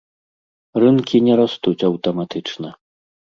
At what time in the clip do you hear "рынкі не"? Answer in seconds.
0.83-1.33